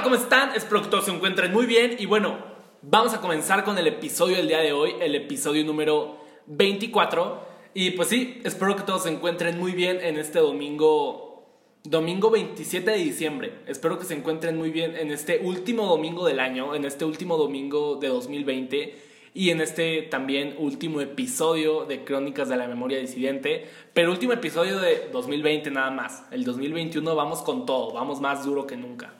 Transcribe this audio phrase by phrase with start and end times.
[0.00, 0.54] Hola, ¿cómo están?
[0.56, 2.38] Espero que todos se encuentren muy bien y bueno,
[2.80, 6.16] vamos a comenzar con el episodio del día de hoy, el episodio número
[6.46, 7.38] 24
[7.74, 11.50] y pues sí, espero que todos se encuentren muy bien en este domingo,
[11.84, 13.58] domingo 27 de diciembre.
[13.66, 17.36] Espero que se encuentren muy bien en este último domingo del año, en este último
[17.36, 19.02] domingo de 2020
[19.34, 24.78] y en este también último episodio de Crónicas de la Memoria Disidente, pero último episodio
[24.78, 26.24] de 2020 nada más.
[26.30, 29.19] El 2021 vamos con todo, vamos más duro que nunca.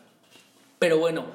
[0.80, 1.26] Pero bueno,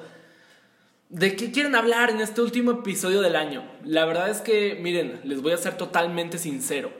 [1.08, 3.62] ¿de qué quieren hablar en este último episodio del año?
[3.84, 6.90] La verdad es que, miren, les voy a ser totalmente sincero.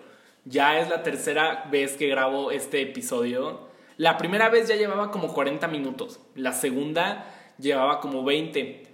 [0.44, 3.68] Ya es la tercera vez que grabo este episodio.
[3.96, 7.26] La primera vez ya llevaba como 40 minutos, la segunda
[7.58, 8.84] llevaba como 20.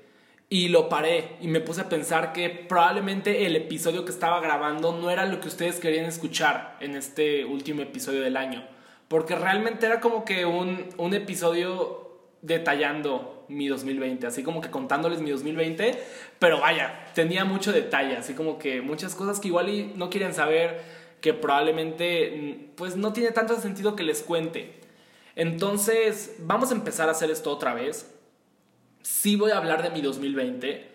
[0.48, 4.92] Y lo paré y me puse a pensar que probablemente el episodio que estaba grabando
[4.92, 8.66] no era lo que ustedes querían escuchar en este último episodio del año.
[9.08, 12.02] Porque realmente era como que un, un episodio
[12.42, 15.98] detallando mi 2020, así como que contándoles mi 2020,
[16.38, 20.80] pero vaya, tenía mucho detalle, así como que muchas cosas que igual no quieren saber,
[21.20, 24.80] que probablemente mm, pues no tiene tanto sentido que les cuente.
[25.36, 28.12] Entonces, vamos a empezar a hacer esto otra vez
[29.02, 30.88] sí voy a hablar de mi 2020,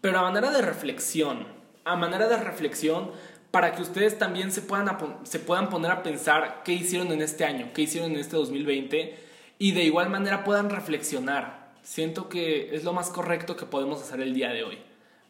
[0.00, 1.46] pero a manera de reflexión,
[1.84, 3.10] a manera de reflexión
[3.50, 7.44] para que ustedes también se puedan, se puedan poner a pensar qué hicieron en este
[7.44, 9.18] año, qué hicieron en este 2020
[9.58, 11.61] y de igual manera puedan reflexionar.
[11.82, 14.78] Siento que es lo más correcto que podemos hacer el día de hoy.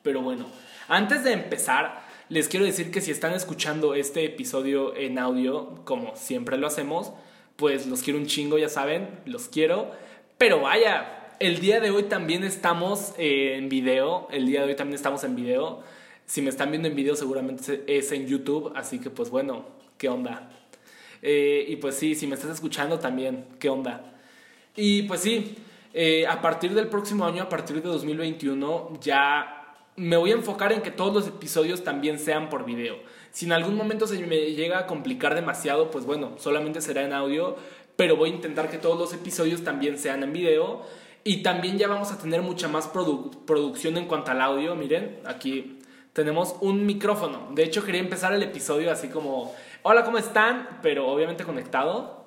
[0.03, 0.47] Pero bueno,
[0.89, 6.15] antes de empezar, les quiero decir que si están escuchando este episodio en audio, como
[6.17, 7.13] siempre lo hacemos,
[7.57, 9.93] pues los quiero un chingo, ya saben, los quiero.
[10.37, 14.29] Pero vaya, el día de hoy también estamos eh, en video.
[14.31, 15.83] El día de hoy también estamos en video.
[16.27, 18.73] Si me están viendo en video, seguramente es en YouTube.
[18.77, 20.51] Así que, pues bueno, ¿qué onda?
[21.23, 24.13] Eh, y pues sí, si me estás escuchando también, ¿qué onda?
[24.75, 25.57] Y pues sí,
[25.95, 30.73] eh, a partir del próximo año, a partir de 2021, ya me voy a enfocar
[30.73, 32.97] en que todos los episodios también sean por video.
[33.31, 37.13] Si en algún momento se me llega a complicar demasiado, pues bueno, solamente será en
[37.13, 37.57] audio,
[37.97, 40.83] pero voy a intentar que todos los episodios también sean en video.
[41.25, 44.75] Y también ya vamos a tener mucha más producción en cuanto al audio.
[44.75, 45.79] Miren, aquí
[46.13, 47.51] tenemos un micrófono.
[47.53, 50.81] De hecho, quería empezar el episodio así como, hola, ¿cómo están?
[50.83, 52.22] Pero obviamente conectado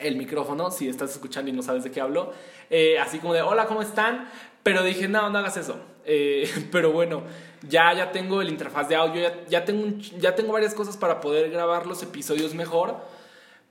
[0.00, 2.32] el micrófono, si estás escuchando y no sabes de qué hablo.
[2.70, 4.28] Eh, así como de, hola, ¿cómo están?
[4.62, 5.76] Pero dije, no, no hagas eso.
[6.04, 7.22] Eh, pero bueno,
[7.68, 11.50] ya, ya tengo el interfaz de audio, ya, tengo ya tengo varias cosas para poder
[11.50, 12.96] grabar los episodios mejor.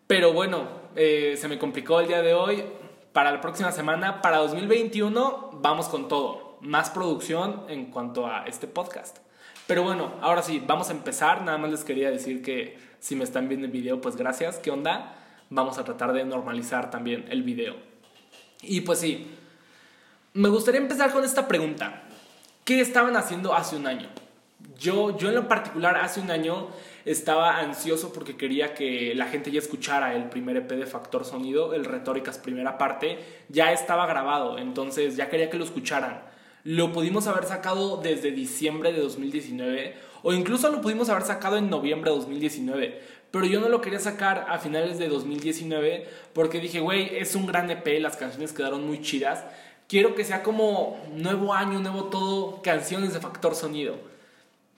[0.08, 2.64] Pero bueno, eh, se me complicó el día de hoy
[3.14, 6.58] para la próxima semana, para 2021, vamos con todo.
[6.62, 9.20] Más producción en cuanto a este podcast.
[9.68, 11.44] Pero bueno, ahora sí, vamos a empezar.
[11.44, 14.58] Nada más les quería decir que si me están viendo el video, pues gracias.
[14.58, 15.16] ¿Qué onda?
[15.50, 17.76] Vamos a tratar de normalizar también el video.
[18.62, 19.28] Y pues sí,
[20.34, 22.04] me gustaría empezar con esta pregunta.
[22.64, 24.10] ¿Qué estaban haciendo hace un año?
[24.78, 26.68] Yo, yo en lo particular, hace un año
[27.06, 31.74] estaba ansioso porque quería que la gente ya escuchara el primer EP de Factor Sonido,
[31.74, 36.22] el Retóricas primera parte, ya estaba grabado, entonces ya quería que lo escucharan.
[36.64, 41.70] Lo pudimos haber sacado desde diciembre de 2019 o incluso lo pudimos haber sacado en
[41.70, 46.80] noviembre de 2019, pero yo no lo quería sacar a finales de 2019 porque dije,
[46.80, 49.46] güey, es un gran EP, las canciones quedaron muy chidas.
[49.88, 54.10] Quiero que sea como nuevo año, nuevo todo, canciones de Factor Sonido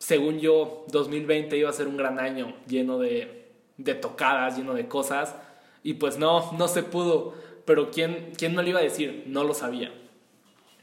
[0.02, 3.46] según yo, 2020 iba a ser un gran año lleno de,
[3.78, 5.36] de tocadas, lleno de cosas.
[5.84, 7.36] Y pues no, no se pudo.
[7.66, 9.26] Pero ¿quién, ¿quién no le iba a decir?
[9.28, 9.94] No lo sabía.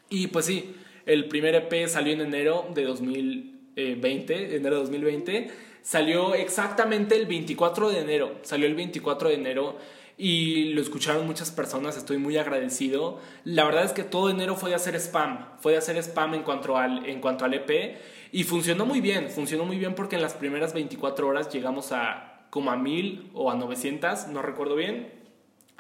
[0.08, 5.50] Y pues sí, el primer EP salió en enero de 2020, enero de 2020.
[5.82, 8.36] Salió exactamente el 24 de enero.
[8.42, 9.76] Salió el 24 de enero
[10.18, 13.20] y lo escucharon muchas personas, estoy muy agradecido.
[13.44, 16.42] La verdad es que todo enero fue de hacer spam, fue de hacer spam en
[16.42, 17.98] cuanto al, en cuanto al EP
[18.32, 22.46] y funcionó muy bien, funcionó muy bien porque en las primeras 24 horas llegamos a
[22.50, 25.12] como a 1000 o a 900, no recuerdo bien,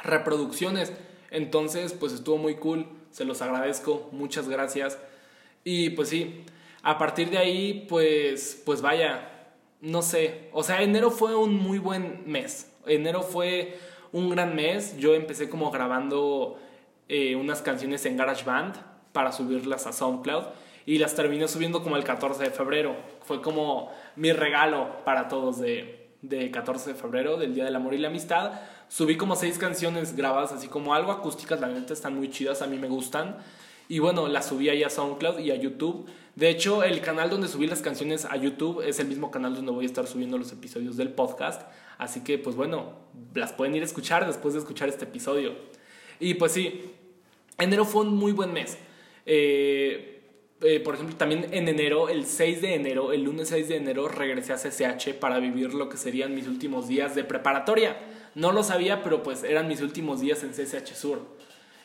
[0.02, 0.92] reproducciones.
[1.30, 4.98] Entonces, pues estuvo muy cool, se los agradezco, muchas gracias.
[5.64, 6.44] Y pues sí,
[6.82, 9.37] a partir de ahí, pues, pues vaya,
[9.80, 12.72] no sé, o sea, enero fue un muy buen mes.
[12.86, 13.78] Enero fue
[14.12, 14.96] un gran mes.
[14.98, 16.58] Yo empecé como grabando
[17.08, 18.76] eh, unas canciones en GarageBand
[19.12, 20.44] para subirlas a SoundCloud
[20.86, 22.96] y las terminé subiendo como el 14 de febrero.
[23.22, 27.94] Fue como mi regalo para todos de, de 14 de febrero, del Día del Amor
[27.94, 28.52] y la Amistad.
[28.88, 32.66] Subí como seis canciones grabadas así como algo acústicas, la neta están muy chidas, a
[32.66, 33.36] mí me gustan.
[33.88, 36.06] Y bueno, las subí ahí a SoundCloud y a YouTube.
[36.38, 39.72] De hecho, el canal donde subí las canciones a YouTube es el mismo canal donde
[39.72, 41.62] voy a estar subiendo los episodios del podcast.
[41.98, 42.92] Así que, pues bueno,
[43.34, 45.56] las pueden ir a escuchar después de escuchar este episodio.
[46.20, 46.92] Y pues sí,
[47.58, 48.78] enero fue un muy buen mes.
[49.26, 50.22] Eh,
[50.60, 54.06] eh, por ejemplo, también en enero, el 6 de enero, el lunes 6 de enero,
[54.06, 57.96] regresé a CCH para vivir lo que serían mis últimos días de preparatoria.
[58.36, 61.20] No lo sabía, pero pues eran mis últimos días en CCH Sur.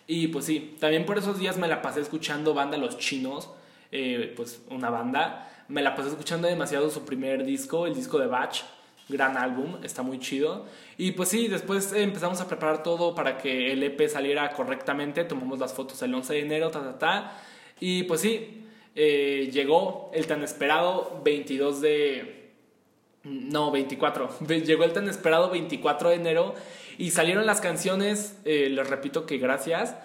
[0.06, 3.50] Y pues sí, también por esos días me la pasé escuchando banda Los Chinos,
[3.94, 5.50] eh, pues una banda.
[5.68, 8.64] Me la pasé escuchando demasiado su primer disco, el disco de Batch,
[9.08, 10.66] gran álbum, está muy chido.
[10.98, 15.60] Y pues sí, después empezamos a preparar todo para que el EP saliera correctamente, tomamos
[15.60, 17.42] las fotos el 11 de enero, ta, ta, ta.
[17.80, 22.50] Y pues sí, eh, llegó el tan esperado 22 de...
[23.24, 24.40] No, 24.
[24.48, 26.56] Llegó el tan esperado 24 de enero
[26.98, 29.96] y salieron las canciones, eh, les repito que gracias.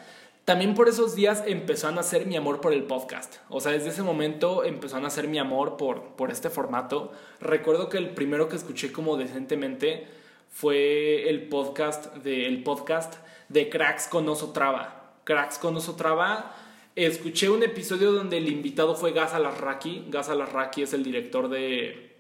[0.49, 3.37] También por esos días empezó a nacer mi amor por el podcast.
[3.51, 7.13] O sea, desde ese momento empezó a nacer mi amor por, por este formato.
[7.39, 10.07] Recuerdo que el primero que escuché como decentemente
[10.49, 13.17] fue el podcast de, podcast
[13.51, 15.19] de Cracks con Oso Traba.
[15.25, 16.57] Cracks con Oso Traba
[16.97, 20.83] escuché un episodio donde el invitado fue Gas Alarraqui.
[20.83, 22.17] Es el director de,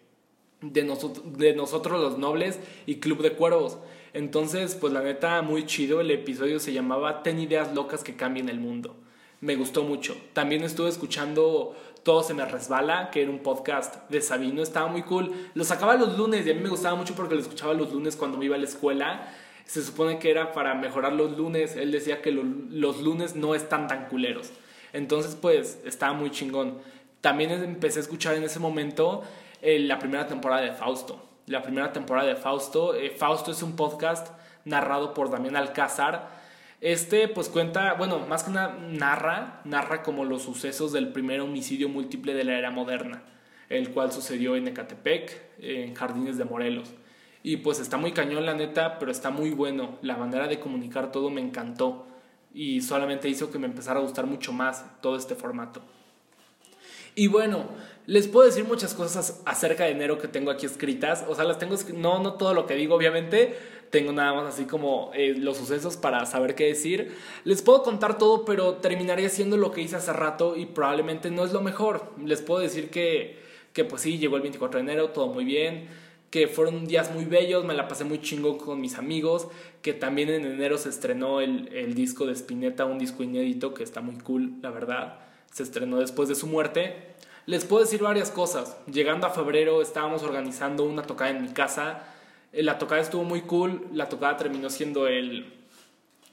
[0.60, 3.78] de Nosotros los Nobles y Club de Cuervos.
[4.19, 6.00] Entonces, pues la neta, muy chido.
[6.00, 8.97] El episodio se llamaba Ten ideas locas que cambien el mundo.
[9.41, 10.17] Me gustó mucho.
[10.32, 14.61] También estuve escuchando Todo se me resbala, que era un podcast de Sabino.
[14.61, 15.50] Estaba muy cool.
[15.55, 18.17] Lo sacaba los lunes y a mí me gustaba mucho porque lo escuchaba los lunes
[18.17, 19.32] cuando me iba a la escuela.
[19.67, 21.76] Se supone que era para mejorar los lunes.
[21.76, 24.50] Él decía que los lunes no están tan culeros.
[24.93, 26.79] Entonces, pues, estaba muy chingón.
[27.20, 29.23] También empecé a escuchar en ese momento
[29.62, 31.27] eh, la primera temporada de Fausto.
[31.48, 32.94] La primera temporada de Fausto.
[32.94, 34.28] Eh, Fausto es un podcast
[34.66, 36.28] narrado por Damián Alcázar.
[36.82, 41.88] Este pues cuenta, bueno, más que nada narra, narra como los sucesos del primer homicidio
[41.88, 43.22] múltiple de la era moderna,
[43.70, 46.92] el cual sucedió en Ecatepec, en Jardines de Morelos.
[47.42, 49.98] Y pues está muy cañón la neta, pero está muy bueno.
[50.02, 52.06] La manera de comunicar todo me encantó
[52.52, 55.80] y solamente hizo que me empezara a gustar mucho más todo este formato.
[57.14, 57.64] Y bueno,
[58.08, 61.26] les puedo decir muchas cosas acerca de enero que tengo aquí escritas.
[61.28, 63.55] O sea, las tengo, no, no todo lo que digo, obviamente.
[63.90, 67.14] Tengo nada más así como eh, los sucesos para saber qué decir.
[67.44, 71.44] Les puedo contar todo, pero terminaría haciendo lo que hice hace rato y probablemente no
[71.44, 72.10] es lo mejor.
[72.25, 73.40] Les puedo decir que,
[73.75, 77.25] que pues sí, llegó el 24 de enero, todo muy bien que fueron días muy
[77.25, 79.49] bellos, me la pasé muy chingo con mis amigos,
[79.81, 83.82] que también en enero se estrenó el, el, disco de Spinetta, un disco inédito que
[83.82, 85.20] está muy cool, la verdad,
[85.50, 87.16] se estrenó después de su muerte.
[87.48, 92.02] Les puedo decir varias cosas, llegando a febrero estábamos organizando una tocada en mi casa,
[92.52, 95.50] eh, la tocada estuvo muy cool, la tocada terminó siendo el,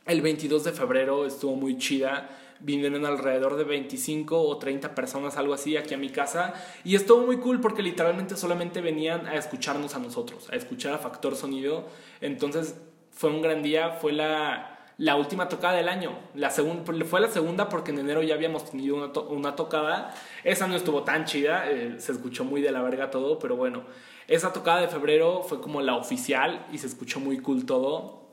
[0.05, 2.37] el 22 de febrero, estuvo muy chida.
[2.59, 6.53] Vinieron alrededor de 25 o 30 personas, algo así, aquí a mi casa.
[6.83, 10.97] Y estuvo muy cool porque literalmente solamente venían a escucharnos a nosotros, a escuchar a
[10.97, 11.87] Factor Sonido.
[12.19, 12.75] Entonces
[13.11, 16.17] fue un gran día, fue la, la última tocada del año.
[16.33, 20.13] La fue la segunda porque en enero ya habíamos tenido una, una tocada.
[20.43, 23.83] Esa no estuvo tan chida, eh, se escuchó muy de la verga todo, pero bueno.
[24.27, 28.23] Esa tocada de febrero fue como la oficial y se escuchó muy cool todo.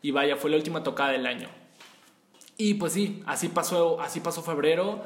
[0.00, 1.48] Y vaya, fue la última tocada del año.
[2.56, 5.02] Y pues sí, así pasó, así pasó febrero.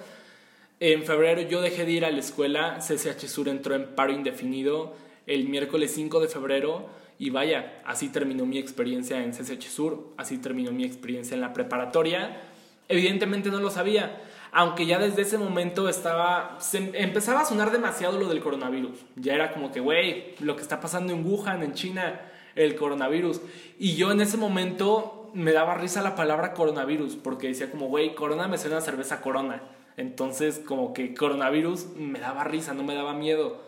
[0.78, 4.94] En febrero yo dejé de ir a la escuela, CCH Sur entró en paro indefinido
[5.26, 10.38] el miércoles 5 de febrero y vaya, así terminó mi experiencia en CCH Sur, así
[10.38, 12.42] terminó mi experiencia en la preparatoria.
[12.88, 18.28] Evidentemente no lo sabía, aunque ya desde ese momento estaba, empezaba a sonar demasiado lo
[18.28, 18.98] del coronavirus.
[19.16, 22.20] Ya era como que, güey, lo que está pasando en Wuhan, en China,
[22.54, 23.40] el coronavirus.
[23.78, 28.14] Y yo en ese momento me daba risa la palabra coronavirus, porque decía como, güey,
[28.14, 29.62] corona me suena cerveza corona.
[29.96, 33.65] Entonces, como que coronavirus me daba risa, no me daba miedo.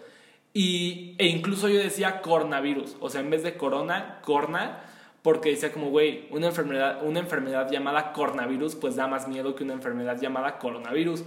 [0.54, 4.80] Y, e incluso yo decía coronavirus, o sea, en vez de corona, corna,
[5.22, 9.64] porque decía como, güey, una enfermedad, una enfermedad llamada coronavirus, pues da más miedo que
[9.64, 11.24] una enfermedad llamada coronavirus.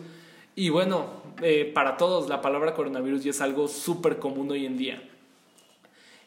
[0.55, 1.07] Y bueno,
[1.41, 5.03] eh, para todos la palabra coronavirus ya es algo súper común hoy en día.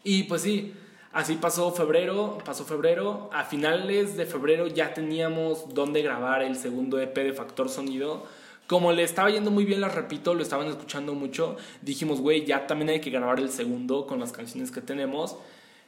[0.03, 0.75] Y pues sí,
[1.15, 3.31] Así pasó febrero, pasó febrero.
[3.33, 8.27] A finales de febrero ya teníamos dónde grabar el segundo EP de Factor Sonido.
[8.67, 12.67] Como le estaba yendo muy bien, les repito, lo estaban escuchando mucho, dijimos, güey, ya
[12.67, 15.37] también hay que grabar el segundo con las canciones que tenemos.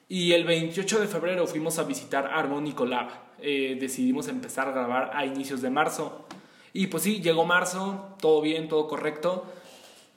[0.09, 3.09] Y el 28 de febrero fuimos a visitar Harmonic Lab.
[3.41, 6.27] Eh, decidimos empezar a grabar a inicios de marzo.
[6.75, 9.47] Y pues sí, llegó marzo, todo bien, todo correcto.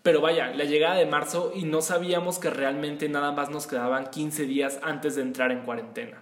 [0.04, 4.10] Pero vaya, la llegada de marzo y no sabíamos que realmente nada más nos quedaban
[4.10, 6.22] 15 días antes de entrar en cuarentena.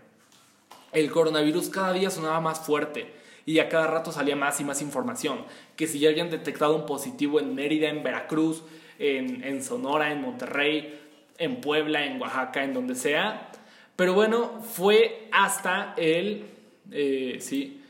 [0.94, 3.12] El coronavirus cada día sonaba más fuerte
[3.48, 5.40] y a cada rato salía más y más información,
[5.76, 8.64] que si ya habían detectado un positivo en Mérida, en Veracruz,
[9.00, 11.00] en, Sonora, en Monterrey,
[11.40, 13.50] en Puebla, en Oaxaca, en donde sea.
[13.96, 16.46] Pero bueno, fue hasta el...
[16.92, 17.82] Eh, sí,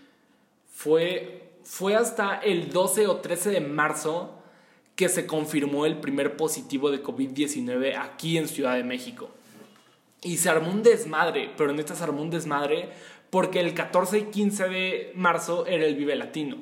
[0.73, 1.37] fue
[1.67, 4.33] fue hasta el 12 o 13 de marzo
[4.95, 9.29] que se confirmó el primer positivo de COVID-19 aquí en Ciudad de México.
[10.21, 12.89] Y se armó un desmadre, pero en esta se armó un desmadre
[13.29, 16.57] porque el 14 y 15 de marzo era el Vive Latino.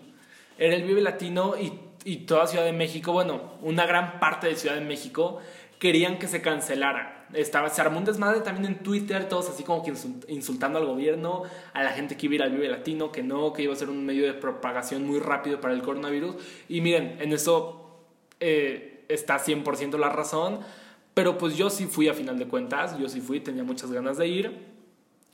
[0.58, 4.56] Era el Vive Latino y, y toda Ciudad de México, bueno, una gran parte de
[4.56, 5.40] Ciudad de México
[5.80, 7.28] querían que se cancelara.
[7.34, 9.94] Estaba, se armó un desmadre también en Twitter, todos así como que
[10.28, 11.44] insultando al gobierno,
[11.74, 13.76] a la gente que iba a ir al Vive Latino, que no, que iba a
[13.76, 16.36] ser un medio de propagación muy rápido para el coronavirus.
[16.70, 18.00] Y miren, en eso
[18.40, 20.60] eh, está 100% la razón,
[21.14, 24.18] pero pues yo sí fui a final de cuentas, yo sí fui, tenía muchas ganas
[24.18, 24.75] de ir.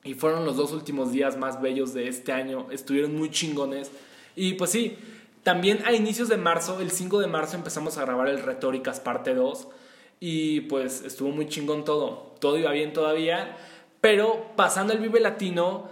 [0.03, 3.91] Y fueron los dos últimos días más bellos de este año, estuvieron muy chingones.
[4.35, 4.97] Y pues sí,
[5.43, 9.33] también a inicios de marzo, el 5 de marzo empezamos a grabar el Retóricas parte
[9.33, 9.67] 2
[10.19, 12.35] y pues estuvo muy chingón todo.
[12.39, 13.57] Todo iba bien todavía.
[14.01, 15.89] Pero pasando el Vive Latino,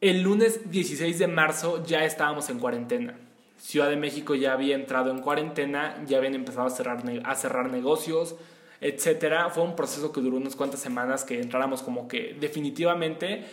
[0.00, 3.18] el lunes 16 de marzo ya estábamos en cuarentena.
[3.58, 7.70] Ciudad de México ya había entrado en cuarentena, ya habían empezado a cerrar, a cerrar
[7.70, 8.36] negocios,
[8.80, 9.50] etc.
[9.52, 13.44] Fue un proceso que duró unas cuantas semanas que entráramos como que definitivamente.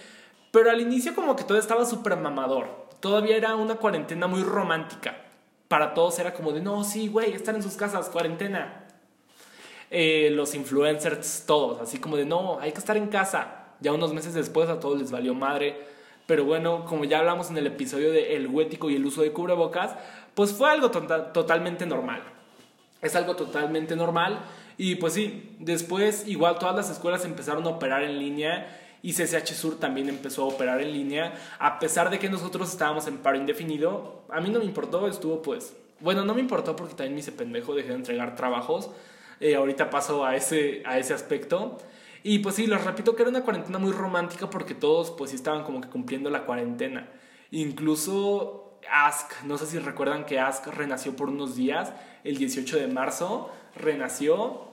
[0.51, 2.67] Pero al inicio como que todo estaba súper mamador.
[2.99, 5.17] Todavía era una cuarentena muy romántica.
[5.67, 8.85] Para todos era como de, no, sí, güey, están en sus casas, cuarentena
[9.91, 13.67] eh, los influencers todos, así como de no, hay que estar en casa.
[13.79, 15.77] Ya unos meses después a todos les valió madre.
[16.25, 19.31] Pero bueno, como ya hablamos en el episodio de el huético y el uso de
[19.31, 19.95] cubrebocas,
[20.33, 22.23] pues fue algo tota-, totalmente normal.
[23.01, 24.39] Es algo totalmente normal.
[24.77, 29.53] Y pues sí, después igual todas las escuelas empezaron a operar en línea y CCH
[29.53, 31.33] Sur también empezó a operar en línea.
[31.59, 35.41] A pesar de que nosotros estábamos en paro indefinido, a mí no me importó, estuvo
[35.41, 35.75] pues...
[35.99, 38.89] Bueno, no me importó porque también me hice pendejo, dejé de entregar trabajos.
[39.39, 41.77] Eh, ahorita paso a ese, a ese aspecto.
[42.23, 45.35] Y pues sí, les repito que era una cuarentena muy romántica porque todos pues sí
[45.35, 47.07] estaban como que cumpliendo la cuarentena.
[47.51, 52.87] Incluso Ask, no sé si recuerdan que Ask renació por unos días, el 18 de
[52.87, 54.65] marzo renació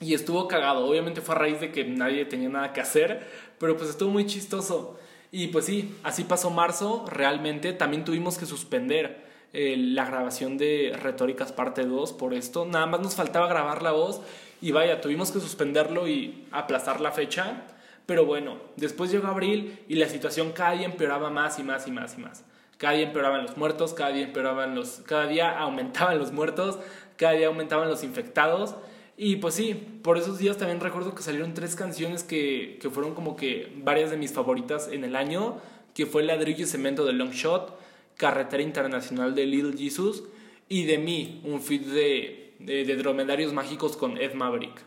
[0.00, 0.86] y estuvo cagado.
[0.86, 3.26] Obviamente fue a raíz de que nadie tenía nada que hacer,
[3.58, 4.98] pero pues estuvo muy chistoso.
[5.30, 10.96] Y pues sí, así pasó marzo, realmente también tuvimos que suspender eh, la grabación de
[11.00, 12.66] Retóricas parte 2 por esto.
[12.66, 14.20] Nada más nos faltaba grabar la voz
[14.60, 17.64] y vaya, tuvimos que suspenderlo y aplazar la fecha.
[18.04, 21.92] Pero bueno, después llegó abril y la situación cada día empeoraba más y más y
[21.92, 22.44] más y más.
[22.82, 26.80] Cada día empeoraban los muertos, cada día empeoraban los, cada día aumentaban los muertos,
[27.16, 28.74] cada día aumentaban los infectados.
[29.16, 33.14] Y pues sí, por esos días también recuerdo que salieron tres canciones que, que fueron
[33.14, 35.58] como que varias de mis favoritas en el año,
[35.94, 37.78] que fue Ladrillo y Cemento de Long Shot,
[38.16, 40.24] Carretera Internacional de Little Jesus
[40.68, 44.82] y de mí, un feed de, de, dromedarios mágicos con Ed Maverick.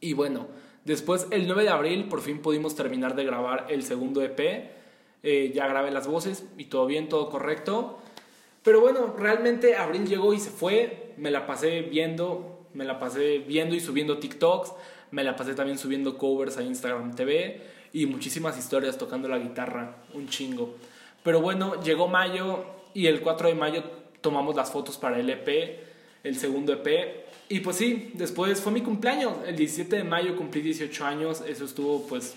[0.00, 0.48] Y bueno,
[0.86, 4.74] después el 9 de abril por fin pudimos terminar de grabar el segundo EP.
[5.22, 7.98] Eh, ya grabé las voces y todo bien, todo correcto.
[8.62, 11.12] Pero bueno, realmente abril llegó y se fue.
[11.16, 14.72] Me la pasé viendo, me la pasé viendo y subiendo TikToks.
[15.10, 17.60] Me la pasé también subiendo covers a Instagram TV
[17.92, 20.74] y muchísimas historias tocando la guitarra, un chingo.
[21.22, 23.84] Pero bueno, llegó mayo y el 4 de mayo
[24.20, 25.80] tomamos las fotos para el EP,
[26.22, 27.24] el segundo EP.
[27.48, 29.34] Y pues sí, después fue mi cumpleaños.
[29.46, 31.42] El 17 de mayo cumplí 18 años.
[31.46, 32.34] Eso estuvo pues,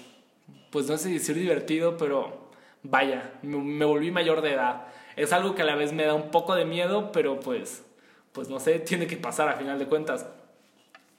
[0.70, 2.49] pues no sé decir divertido, pero
[2.84, 4.88] vaya, me, volví mayor de edad.
[5.16, 7.84] Es algo que a la vez me da un poco de miedo, pero pues,
[8.32, 10.28] pues no sé, tiene que pasar a final de cuentas.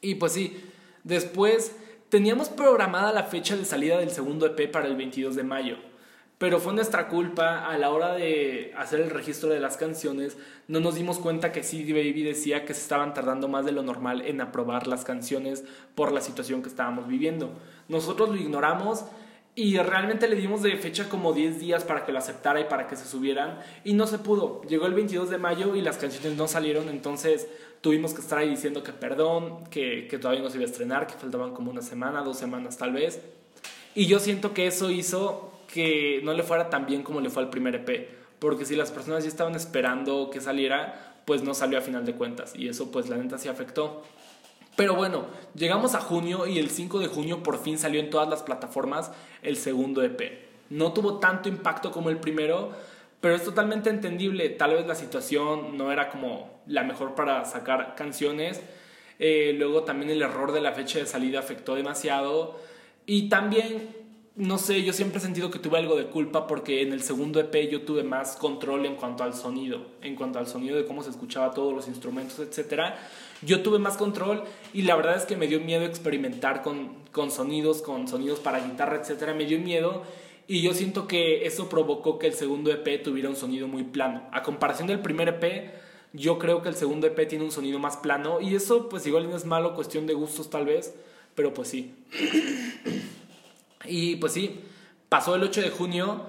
[0.01, 0.65] Y pues sí,
[1.05, 1.77] después
[2.09, 5.91] teníamos programada la fecha de salida del segundo EP para el 22 de mayo
[6.41, 10.39] pero fue nuestra culpa a la hora de hacer el registro de las canciones.
[10.69, 13.83] No nos dimos cuenta que CD Baby decía que se estaban tardando más de lo
[13.83, 15.65] normal en aprobar las canciones
[15.95, 17.51] por la situación que estábamos viviendo.
[17.89, 19.05] Nosotros lo ignoramos
[19.55, 22.87] y realmente le dimos de fecha como 10 días para que lo aceptara y para
[22.87, 24.63] que se subieran y no se pudo.
[24.63, 27.49] Llegó el 22 de mayo y las canciones no salieron, entonces
[27.81, 31.07] tuvimos que estar ahí diciendo que perdón, que, que todavía no se iba a estrenar,
[31.07, 33.21] que faltaban como una semana, dos semanas tal vez.
[33.95, 37.43] Y yo siento que eso hizo que no le fuera tan bien como le fue
[37.43, 41.79] al primer EP, porque si las personas ya estaban esperando que saliera, pues no salió
[41.79, 44.03] a final de cuentas y eso pues la neta sí afectó.
[44.81, 48.31] Pero bueno, llegamos a junio y el 5 de junio por fin salió en todas
[48.31, 50.49] las plataformas el segundo EP.
[50.71, 52.73] No tuvo tanto impacto como el primero,
[53.21, 54.49] pero es totalmente entendible.
[54.49, 58.63] Tal vez la situación no era como la mejor para sacar canciones.
[59.19, 62.59] Eh, luego también el error de la fecha de salida afectó demasiado.
[63.05, 63.95] Y también
[64.41, 67.41] no sé, yo siempre he sentido que tuve algo de culpa porque en el segundo
[67.41, 71.03] EP yo tuve más control en cuanto al sonido, en cuanto al sonido de cómo
[71.03, 72.95] se escuchaba todos los instrumentos, etc.
[73.43, 77.31] Yo tuve más control y la verdad es que me dio miedo experimentar con, con
[77.31, 79.35] sonidos, con sonidos para guitarra, etc.
[79.37, 80.05] Me dio miedo
[80.49, 84.23] Y yo siento que eso provocó que el segundo EP tuviera un sonido muy plano.
[84.33, 85.75] A comparación del primer EP,
[86.15, 88.41] yo creo que el segundo EP tiene un sonido más plano.
[88.41, 90.95] Y eso pues igual no es malo, cuestión de gustos tal vez.
[91.35, 91.95] Pero pues sí.
[93.85, 94.61] Y pues sí,
[95.09, 96.27] pasó el 8 de junio.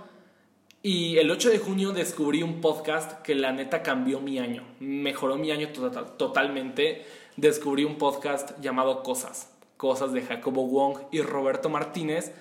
[0.83, 4.63] Y el 8 de junio descubrí un podcast que la neta cambió mi año.
[4.79, 7.05] Mejoró mi año total, totalmente.
[7.37, 9.51] Descubrí un podcast llamado Cosas.
[9.77, 12.33] Cosas de Jacobo Wong y Roberto Martínez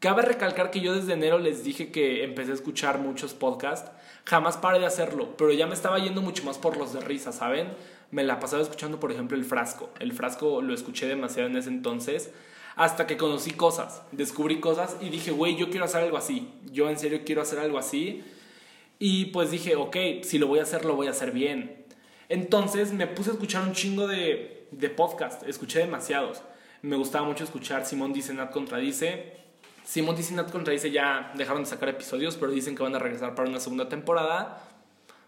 [0.00, 3.90] Cabe recalcar que yo desde enero les dije que empecé a escuchar muchos podcasts.
[4.24, 7.32] Jamás paré de hacerlo, pero ya me estaba yendo mucho más por los de risa,
[7.32, 7.68] ¿saben?
[8.10, 9.90] Me la pasaba escuchando, por ejemplo, El Frasco.
[10.00, 12.32] El Frasco lo escuché demasiado en ese entonces.
[12.80, 16.48] Hasta que conocí cosas, descubrí cosas y dije, güey, yo quiero hacer algo así.
[16.72, 18.24] Yo en serio quiero hacer algo así.
[18.98, 21.84] Y pues dije, ok, si lo voy a hacer, lo voy a hacer bien.
[22.30, 25.46] Entonces me puse a escuchar un chingo de, de podcast.
[25.46, 26.40] Escuché demasiados.
[26.80, 29.40] Me gustaba mucho escuchar Simón Dice, Nat Contradice
[29.84, 33.34] Simón y Sinat contradice ya dejaron de sacar episodios, pero dicen que van a regresar
[33.34, 34.62] para una segunda temporada.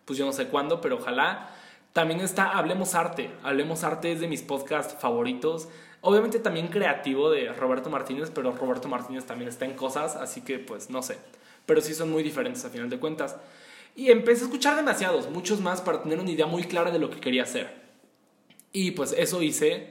[0.04, 1.50] Pues yo no sé cuándo, pero ojalá.
[1.92, 3.30] También está Hablemos Arte.
[3.42, 5.68] Hablemos Arte es de mis podcasts favoritos.
[6.02, 10.59] Obviamente también creativo de Roberto Martínez, pero Roberto Martínez también está en cosas, así que
[10.59, 11.16] pues no sé.
[11.64, 13.37] Pero sí son muy diferentes a final de cuentas.
[13.97, 17.09] Y empecé a escuchar demasiados, muchos más para tener una idea muy clara de lo
[17.09, 17.73] que quería hacer.
[18.73, 19.88] Y pues eso hice.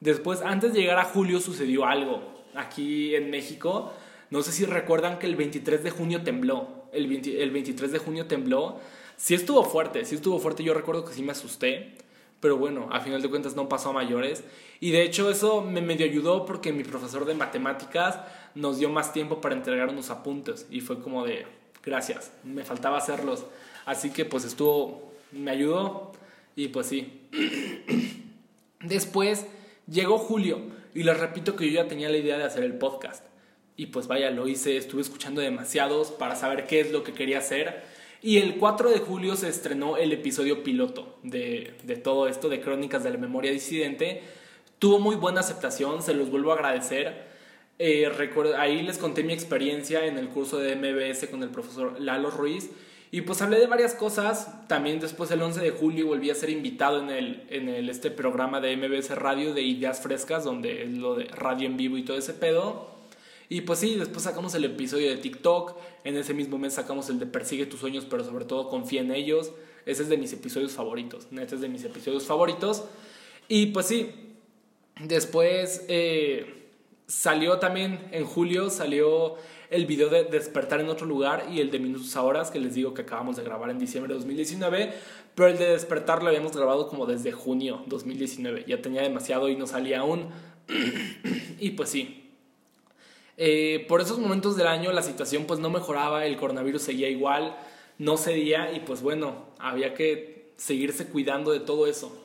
[0.00, 3.92] Después, antes de llegar a julio, sucedió algo aquí en México
[4.30, 6.86] no sé si recuerdan que el 23 de junio tembló.
[6.92, 8.80] El, 23 de junio tembló.
[9.16, 10.62] Sí estuvo fuerte, sí estuvo fuerte.
[10.62, 11.96] Yo recuerdo que sí me asusté.
[12.40, 14.42] Pero bueno, a final de cuentas no pasó a mayores.
[14.80, 18.18] Y de hecho eso me medio ayudó porque mi profesor de matemáticas
[18.54, 20.66] nos dio más tiempo para entregar unos apuntes.
[20.70, 21.46] Y fue como de,
[21.84, 23.44] gracias, me faltaba hacerlos.
[23.84, 26.12] Así que pues estuvo, me ayudó.
[26.56, 27.28] Y pues sí.
[28.80, 29.46] Después
[29.86, 30.60] llegó julio.
[30.94, 33.24] Y les repito que yo ya tenía la idea de hacer el podcast.
[33.76, 37.38] Y pues vaya, lo hice, estuve escuchando demasiados para saber qué es lo que quería
[37.38, 37.82] hacer.
[38.22, 42.60] Y el 4 de julio se estrenó el episodio piloto de, de todo esto, de
[42.60, 44.22] Crónicas de la Memoria Disidente.
[44.78, 47.30] Tuvo muy buena aceptación, se los vuelvo a agradecer.
[47.78, 51.98] Eh, recuerdo, ahí les conté mi experiencia en el curso de MBS con el profesor
[51.98, 52.70] Lalo Ruiz.
[53.10, 54.68] Y pues hablé de varias cosas.
[54.68, 58.10] También después el 11 de julio volví a ser invitado en, el, en el, este
[58.10, 62.04] programa de MBS Radio de Ideas Frescas, donde es lo de radio en vivo y
[62.04, 62.99] todo ese pedo.
[63.52, 67.18] Y pues sí, después sacamos el episodio de TikTok, en ese mismo mes sacamos el
[67.18, 69.50] de Persigue tus sueños, pero sobre todo confía en ellos.
[69.86, 72.84] Ese es de mis episodios favoritos, neta es de mis episodios favoritos.
[73.48, 74.08] Y pues sí,
[75.00, 76.68] después eh,
[77.08, 79.34] salió también en julio, salió
[79.68, 82.74] el video de Despertar en otro lugar y el de Minutos a Horas, que les
[82.74, 84.92] digo que acabamos de grabar en diciembre de 2019,
[85.34, 89.56] pero el de Despertar lo habíamos grabado como desde junio 2019, ya tenía demasiado y
[89.56, 90.28] no salía aún.
[91.58, 92.29] y pues sí,
[93.36, 97.56] eh, por esos momentos del año la situación pues no mejoraba, el coronavirus seguía igual,
[97.98, 102.16] no cedía y pues bueno, había que seguirse cuidando de todo eso.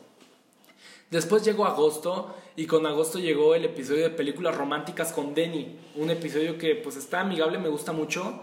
[1.12, 6.10] Después llegó agosto y con agosto llegó el episodio de películas románticas con Denny, un
[6.10, 8.42] episodio que pues está amigable, me gusta mucho.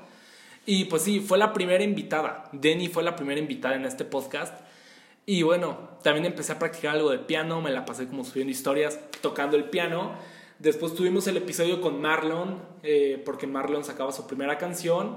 [0.64, 2.48] Y pues sí, fue la primera invitada.
[2.52, 4.54] Denny fue la primera invitada en este podcast.
[5.26, 8.98] Y bueno, también empecé a practicar algo de piano, me la pasé como subiendo historias,
[9.20, 10.12] tocando el piano.
[10.62, 15.16] Después tuvimos el episodio con Marlon, eh, porque Marlon sacaba su primera canción.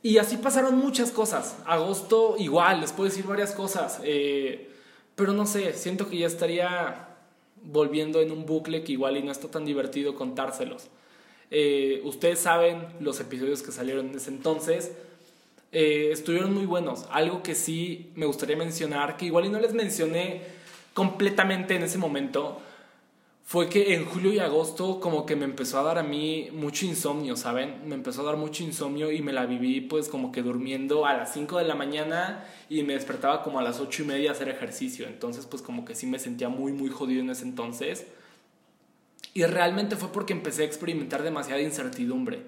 [0.00, 1.56] Y así pasaron muchas cosas.
[1.66, 4.00] Agosto igual, les puedo decir varias cosas.
[4.04, 4.70] Eh,
[5.16, 7.08] pero no sé, siento que ya estaría
[7.64, 10.86] volviendo en un bucle que igual y no está tan divertido contárselos.
[11.50, 14.92] Eh, ustedes saben los episodios que salieron en ese entonces.
[15.72, 17.06] estuvieron muy buenos.
[17.10, 20.42] Algo que sí me gustaría mencionar, que igual y no les mencioné
[20.94, 22.60] completamente en ese momento,
[23.46, 26.84] fue que en julio y agosto como que me empezó a dar a mí mucho
[26.84, 27.88] insomnio, ¿saben?
[27.88, 31.14] Me empezó a dar mucho insomnio y me la viví pues como que durmiendo a
[31.14, 34.32] las 5 de la mañana y me despertaba como a las 8 y media a
[34.32, 35.06] hacer ejercicio.
[35.06, 38.08] Entonces pues como que sí me sentía muy muy jodido en ese entonces.
[39.32, 42.42] Y realmente fue porque empecé a experimentar demasiada incertidumbre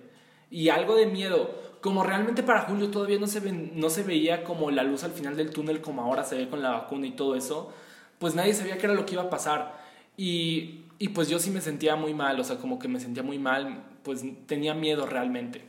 [0.50, 1.54] y algo de miedo.
[1.80, 5.36] Como realmente para julio todavía no se, no se veía como la luz al final
[5.36, 7.72] del túnel como ahora se ve con la vacuna y todo eso,
[8.18, 9.86] pues nadie sabía qué era lo que iba a pasar.
[10.16, 13.22] Y y pues yo sí me sentía muy mal, o sea, como que me sentía
[13.22, 15.62] muy mal, pues tenía miedo realmente.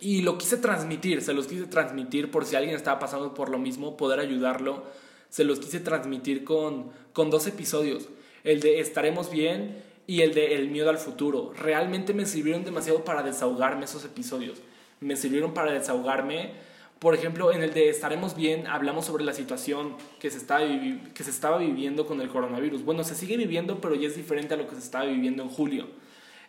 [0.00, 3.58] Y lo quise transmitir, se los quise transmitir por si alguien estaba pasando por lo
[3.58, 4.84] mismo, poder ayudarlo.
[5.28, 8.08] Se los quise transmitir con, con dos episodios,
[8.44, 11.52] el de Estaremos bien y el de El miedo al futuro.
[11.58, 14.58] Realmente me sirvieron demasiado para desahogarme esos episodios.
[15.00, 16.52] Me sirvieron para desahogarme
[16.98, 20.66] por ejemplo, en el de Estaremos Bien hablamos sobre la situación que se, estaba
[21.14, 22.84] que se estaba viviendo con el coronavirus.
[22.84, 25.48] Bueno, se sigue viviendo, pero ya es diferente a lo que se estaba viviendo en
[25.48, 25.86] julio.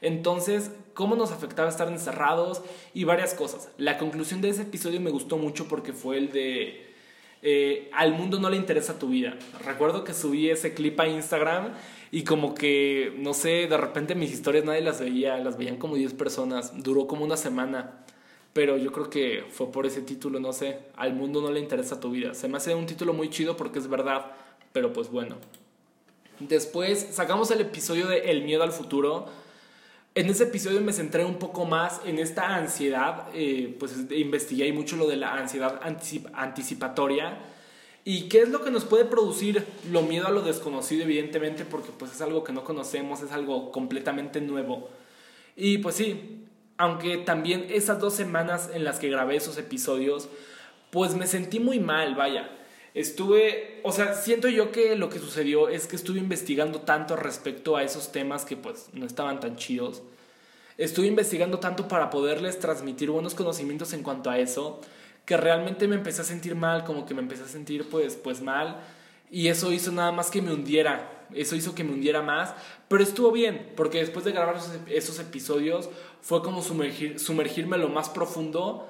[0.02, 2.62] Entonces, ¿cómo nos afectaba estar encerrados?
[2.94, 3.70] Y varias cosas.
[3.78, 6.86] La conclusión de ese episodio me gustó mucho porque fue el de...
[7.42, 9.38] Eh, al mundo no le interesa tu vida.
[9.64, 11.74] Recuerdo que subí ese clip a Instagram
[12.12, 15.96] y como que, no sé, de repente mis historias nadie las veía, las veían como
[15.96, 18.04] 10 personas, duró como una semana,
[18.54, 22.00] pero yo creo que fue por ese título, no sé, al mundo no le interesa
[22.00, 22.34] tu vida.
[22.34, 24.32] Se me hace un título muy chido porque es verdad,
[24.72, 25.38] pero pues bueno.
[26.40, 29.28] Después sacamos el episodio de El miedo al futuro.
[30.16, 34.96] En ese episodio me centré un poco más en esta ansiedad, eh, pues investigué mucho
[34.96, 35.80] lo de la ansiedad
[36.34, 37.38] anticipatoria
[38.06, 41.66] ¿Y qué es lo que nos puede producir lo miedo a lo desconocido, evidentemente?
[41.66, 44.90] Porque pues es algo que no conocemos, es algo completamente nuevo.
[45.56, 46.46] Y pues sí,
[46.80, 50.30] aunque también esas dos semanas en las que grabé esos episodios,
[50.92, 52.50] pues me sentí muy mal, vaya.
[52.94, 57.76] Estuve, o sea, siento yo que lo que sucedió es que estuve investigando tanto respecto
[57.76, 60.04] a esos temas que pues no estaban tan chidos.
[60.78, 64.80] Estuve investigando tanto para poderles transmitir buenos conocimientos en cuanto a eso
[65.26, 68.42] que realmente me empecé a sentir mal, como que me empecé a sentir pues, pues
[68.42, 68.78] mal.
[69.30, 72.54] Y eso hizo nada más que me hundiera, eso hizo que me hundiera más,
[72.88, 75.90] pero estuvo bien, porque después de grabar esos, episodios
[76.22, 78.90] fue como sumergir, sumergirme lo más profundo,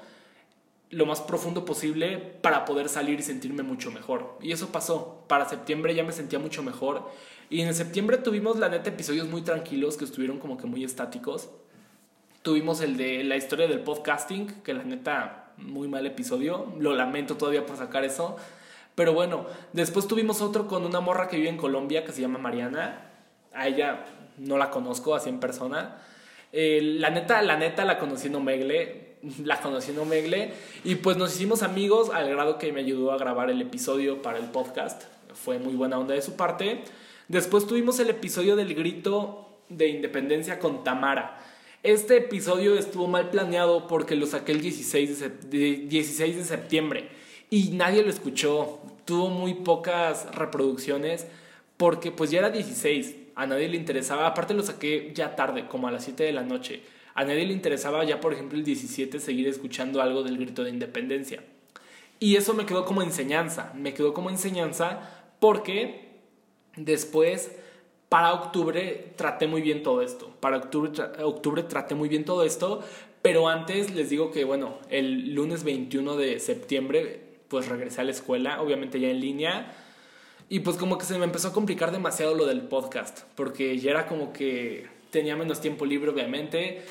[0.90, 4.38] lo más profundo posible para poder salir y sentirme mucho mejor.
[4.42, 7.10] Y eso pasó, para septiembre ya me sentía mucho mejor.
[7.50, 11.50] Y en septiembre tuvimos la neta episodios muy tranquilos que estuvieron como que muy estáticos.
[12.42, 16.74] Tuvimos el de la historia del podcasting, que la neta muy mal episodio.
[16.80, 18.38] Lo lamento todavía por sacar eso.
[19.00, 22.38] Pero bueno, después tuvimos otro con una morra que vive en Colombia que se llama
[22.38, 23.12] Mariana.
[23.54, 24.04] A ella
[24.38, 26.02] no la conozco así en persona.
[26.52, 29.16] Eh, la neta, la neta la conocí en Omegle.
[29.46, 30.52] La conocí en Omegle.
[30.84, 34.38] Y pues nos hicimos amigos al grado que me ayudó a grabar el episodio para
[34.38, 35.04] el podcast.
[35.34, 36.84] Fue muy buena onda de su parte.
[37.30, 41.40] Después tuvimos el episodio del grito de independencia con Tamara.
[41.84, 47.70] Este episodio estuvo mal planeado porque lo saqué el 16 de, 16 de septiembre y
[47.72, 48.80] nadie lo escuchó.
[49.06, 51.28] Tuvo muy pocas reproducciones
[51.78, 53.16] porque pues ya era 16.
[53.36, 54.28] A nadie le interesaba.
[54.28, 56.82] Aparte lo saqué ya tarde, como a las 7 de la noche.
[57.16, 60.70] A nadie le interesaba ya, por ejemplo, el 17 seguir escuchando algo del grito de
[60.70, 61.44] independencia.
[62.20, 63.74] Y eso me quedó como enseñanza.
[63.76, 65.00] Me quedó como enseñanza
[65.40, 66.10] porque
[66.76, 67.52] después
[68.10, 70.36] para octubre traté muy bien todo esto.
[70.40, 70.92] Para octubre,
[71.24, 72.84] octubre traté muy bien todo esto.
[73.22, 78.12] Pero antes les digo que, bueno, el lunes 21 de septiembre, pues regresé a la
[78.12, 79.74] escuela, obviamente ya en línea.
[80.48, 83.24] Y pues como que se me empezó a complicar demasiado lo del podcast.
[83.36, 86.84] Porque ya era como que tenía menos tiempo libre, obviamente.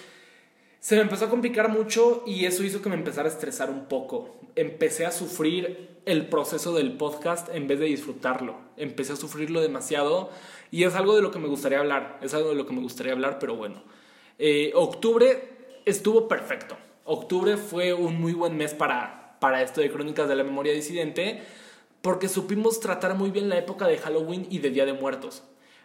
[0.81, 3.87] Se me empezó a complicar mucho y eso hizo que me empezara a estresar un
[3.87, 4.39] poco.
[4.55, 8.57] Empecé a sufrir el proceso del podcast en vez de disfrutarlo.
[8.77, 10.31] Empecé a sufrirlo demasiado
[10.71, 12.81] y es algo de lo que me gustaría hablar, es algo de lo que me
[12.81, 13.83] gustaría hablar, pero bueno.
[14.39, 16.77] Eh, octubre estuvo perfecto.
[17.05, 21.43] Octubre fue un muy buen mes para, para esto de Crónicas de la Memoria Disidente,
[22.03, 25.43] porque supimos tratar muy bien la época de Halloween y de Día de Muertos.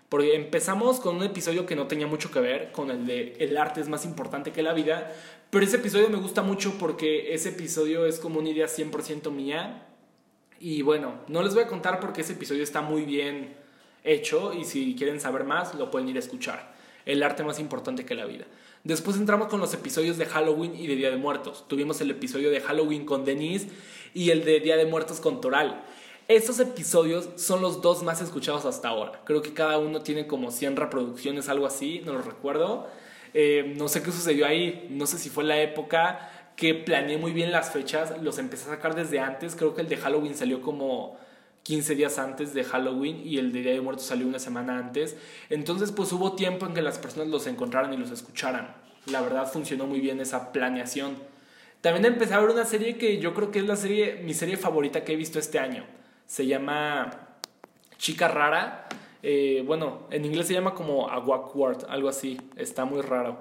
[0.10, 3.58] Porque empezamos con un episodio que no tenía mucho que ver con el de El
[3.58, 5.12] arte es más importante que la vida,
[5.50, 9.88] pero ese episodio me gusta mucho porque ese episodio es como una idea 100% mía.
[10.60, 13.56] Y bueno, no les voy a contar porque ese episodio está muy bien
[14.04, 16.74] hecho y si quieren saber más lo pueden ir a escuchar.
[17.06, 18.46] El arte más importante que la vida.
[18.84, 21.64] Después entramos con los episodios de Halloween y de Día de Muertos.
[21.70, 23.70] Tuvimos el episodio de Halloween con Denise
[24.14, 25.86] y el de Día de Muertos con Toral.
[26.28, 29.22] Estos episodios son los dos más escuchados hasta ahora.
[29.24, 32.90] Creo que cada uno tiene como 100 reproducciones, algo así, no lo recuerdo.
[33.34, 37.32] Eh, no sé qué sucedió ahí, no sé si fue la época que planeé muy
[37.32, 40.62] bien las fechas, los empecé a sacar desde antes, creo que el de Halloween salió
[40.62, 41.18] como
[41.64, 45.16] 15 días antes de Halloween y el de Día de Muertos salió una semana antes.
[45.50, 48.76] Entonces pues hubo tiempo en que las personas los encontraran y los escucharan.
[49.08, 51.16] La verdad funcionó muy bien esa planeación.
[51.82, 54.56] También empecé a ver una serie que yo creo que es la serie, mi serie
[54.56, 55.86] favorita que he visto este año.
[56.26, 57.12] Se llama
[57.98, 58.88] Chica Rara.
[59.22, 62.40] Eh, bueno, en inglés se llama como Awkward, algo así.
[62.56, 63.38] Está muy raro.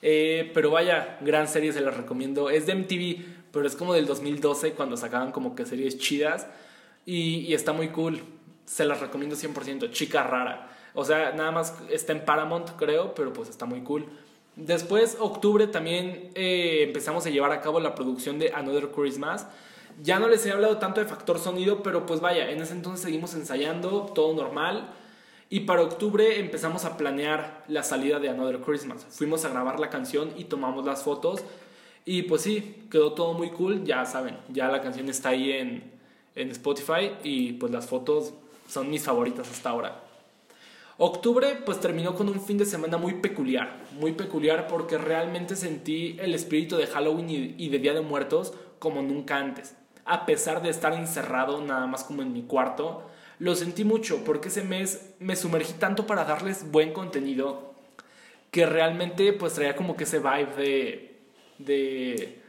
[0.00, 2.50] Eh, pero vaya, gran serie, se la recomiendo.
[2.50, 6.46] Es de MTV, pero es como del 2012 cuando sacaban como que series chidas.
[7.04, 8.20] Y, está muy cool.
[8.64, 9.90] Se las recomiendo 100%.
[9.90, 10.70] Chica rara.
[10.94, 14.06] O sea, nada más está en Paramount, creo, pero pues está muy cool.
[14.56, 19.46] Después, octubre, también eh, empezamos a llevar a cabo la producción de Another Christmas.
[20.02, 23.02] Ya no les he hablado tanto de factor sonido, pero pues vaya, en ese entonces
[23.02, 24.92] seguimos ensayando, todo normal.
[25.48, 29.06] Y para octubre empezamos a planear la salida de Another Christmas.
[29.10, 31.44] Fuimos a grabar la canción y tomamos las fotos.
[32.04, 33.84] Y pues sí, quedó todo muy cool.
[33.84, 35.91] Ya saben, ya la canción está ahí en,
[36.34, 38.32] en Spotify y pues las fotos
[38.68, 40.02] son mis favoritas hasta ahora.
[40.98, 46.16] Octubre pues terminó con un fin de semana muy peculiar, muy peculiar porque realmente sentí
[46.20, 49.74] el espíritu de Halloween y, de Día de Muertos como nunca antes.
[50.04, 53.04] A pesar de estar encerrado nada más como en mi cuarto,
[53.38, 57.72] lo sentí mucho porque ese mes me sumergí tanto para darles buen contenido
[58.50, 61.16] que realmente pues traía como que ese vibe de,
[61.58, 62.41] de,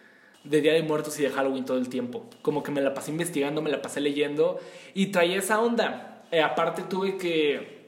[0.44, 2.26] de Día de Muertos y de Halloween todo el tiempo.
[2.42, 4.60] Como que me la pasé investigando, me la pasé leyendo
[4.94, 6.24] y traía esa onda.
[6.32, 7.84] Eh, aparte tuve que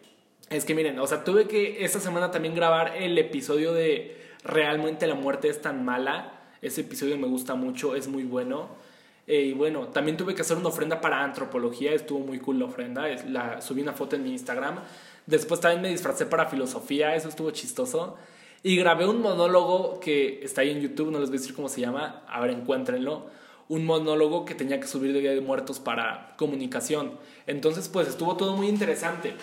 [0.50, 5.08] es que miren, o sea, tuve que esta semana también grabar el episodio de Realmente
[5.08, 6.32] la muerte es tan mala.
[6.62, 8.70] Ese episodio me gusta mucho, es muy bueno.
[9.26, 12.66] Eh, y bueno, también tuve que hacer una ofrenda para antropología, estuvo muy cool la
[12.66, 14.82] ofrenda, la, subí una foto en mi Instagram.
[15.26, 18.18] Después también me disfracé para filosofía, eso estuvo chistoso.
[18.66, 21.70] Y grabé un monólogo que está ahí en YouTube, no les voy a decir cómo
[21.70, 23.28] se llama, a ver, encuéntrenlo.
[23.70, 27.12] Un monólogo que tenía que subir de Día de Muertos para comunicación.
[27.46, 29.36] Entonces, pues estuvo todo muy interesante.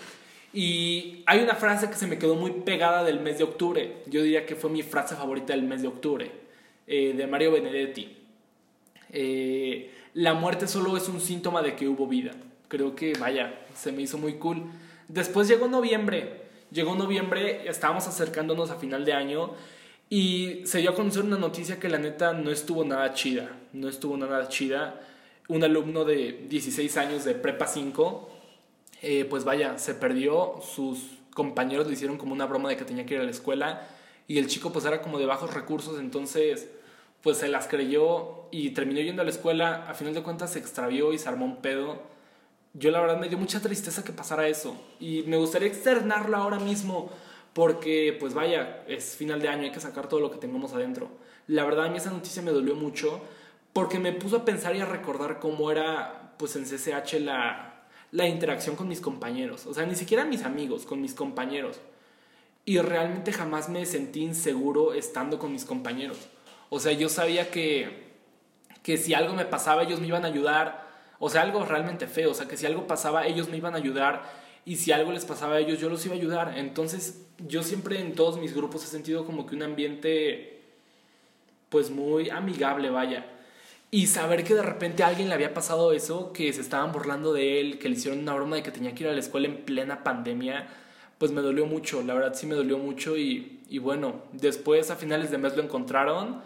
[0.52, 3.98] Y hay una frase que se me quedó muy pegada del mes de octubre.
[4.06, 6.28] Yo diría que fue mi frase favorita del mes de octubre,
[6.88, 8.16] eh, de Mario Benedetti.
[9.12, 12.32] Eh, la muerte solo es un síntoma de que hubo vida.
[12.66, 14.64] Creo que, vaya, se me hizo muy cool.
[15.06, 16.41] Después llegó noviembre.
[16.72, 19.54] Llegó noviembre, estábamos acercándonos a final de año
[20.08, 23.50] y se dio a conocer una noticia que la neta no estuvo nada chida.
[23.72, 25.00] No estuvo nada chida.
[25.48, 28.32] Un alumno de 16 años de Prepa 5
[29.02, 33.04] eh, pues vaya, se perdió, sus compañeros le hicieron como una broma de que tenía
[33.04, 33.88] que ir a la escuela
[34.28, 36.68] y el chico pues era como de bajos recursos, entonces
[37.20, 40.60] pues se las creyó y terminó yendo a la escuela, a final de cuentas se
[40.60, 42.00] extravió y se armó un pedo.
[42.74, 46.58] Yo la verdad me dio mucha tristeza que pasara eso y me gustaría externarlo ahora
[46.58, 47.10] mismo
[47.52, 51.10] porque pues vaya, es final de año, hay que sacar todo lo que tengamos adentro.
[51.46, 53.20] La verdad a mí esa noticia me dolió mucho
[53.72, 58.28] porque me puso a pensar y a recordar cómo era pues en CCH la, la
[58.28, 59.66] interacción con mis compañeros.
[59.66, 61.80] O sea, ni siquiera mis amigos, con mis compañeros.
[62.64, 66.18] Y realmente jamás me sentí inseguro estando con mis compañeros.
[66.68, 68.12] O sea, yo sabía que,
[68.82, 70.81] que si algo me pasaba, ellos me iban a ayudar.
[71.24, 72.32] O sea, algo realmente feo.
[72.32, 74.24] O sea, que si algo pasaba, ellos me iban a ayudar.
[74.64, 76.58] Y si algo les pasaba a ellos, yo los iba a ayudar.
[76.58, 80.62] Entonces, yo siempre en todos mis grupos he sentido como que un ambiente,
[81.68, 83.24] pues muy amigable, vaya.
[83.92, 87.32] Y saber que de repente a alguien le había pasado eso, que se estaban burlando
[87.32, 89.46] de él, que le hicieron una broma de que tenía que ir a la escuela
[89.46, 90.66] en plena pandemia,
[91.18, 94.96] pues me dolió mucho, la verdad sí me dolió mucho y, y bueno, después a
[94.96, 96.42] finales de mes lo encontraron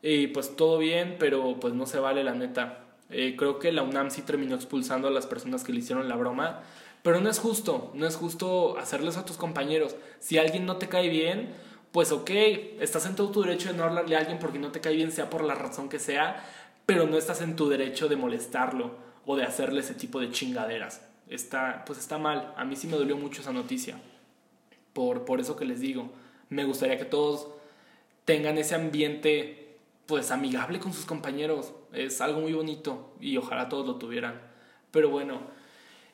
[0.00, 2.85] y pues todo bien, pero pues no se vale la neta.
[3.10, 6.16] Eh, creo que la UNAM sí terminó expulsando a las personas que le hicieron la
[6.16, 6.62] broma,
[7.02, 9.94] pero no es justo, no es justo hacerles a tus compañeros.
[10.18, 11.54] Si alguien no te cae bien,
[11.92, 12.30] pues ok,
[12.80, 15.12] estás en todo tu derecho de no hablarle a alguien porque no te cae bien,
[15.12, 16.44] sea por la razón que sea,
[16.84, 21.02] pero no estás en tu derecho de molestarlo o de hacerle ese tipo de chingaderas.
[21.28, 22.54] Está, pues está mal.
[22.56, 23.98] A mí sí me dolió mucho esa noticia.
[24.92, 26.10] Por, por eso que les digo,
[26.48, 27.48] me gustaría que todos
[28.24, 31.72] tengan ese ambiente pues amigable con sus compañeros.
[31.96, 34.40] Es algo muy bonito y ojalá todos lo tuvieran.
[34.90, 35.40] Pero bueno,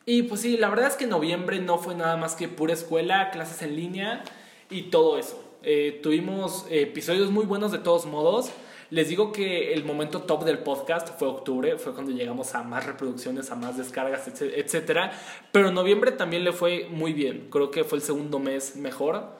[0.04, 3.30] y pues sí, la verdad es que noviembre no fue nada más que pura escuela,
[3.30, 4.24] clases en línea
[4.68, 5.42] y todo eso.
[5.62, 8.50] Eh, tuvimos episodios muy buenos de todos modos.
[8.90, 12.84] Les digo que el momento top del podcast fue octubre, fue cuando llegamos a más
[12.84, 15.12] reproducciones, a más descargas, etcétera.
[15.50, 17.48] Pero noviembre también le fue muy bien.
[17.50, 19.38] Creo que fue el segundo mes mejor.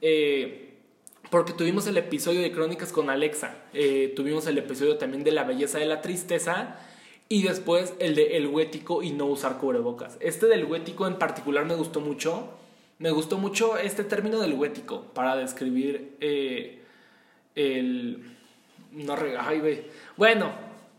[0.00, 0.65] Eh,
[1.30, 3.56] porque tuvimos el episodio de Crónicas con Alexa.
[3.72, 6.76] Eh, tuvimos el episodio también de La belleza de la tristeza.
[7.28, 10.16] Y después el de El huético y no usar cubrebocas.
[10.20, 12.50] Este del huético en particular me gustó mucho.
[12.98, 16.82] Me gustó mucho este término del huético para describir eh,
[17.54, 18.36] el
[18.92, 19.84] no ay, güey.
[20.16, 20.52] Bueno,